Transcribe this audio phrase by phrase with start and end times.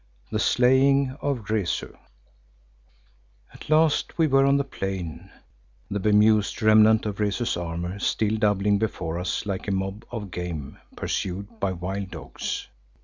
[0.31, 1.95] THE SLAYING OF REZU
[3.53, 5.29] At last we were on the plain,
[5.91, 10.79] the bemused remnant of Rezu's army still doubling before us like a mob of game
[10.95, 12.67] pursued by wild dogs.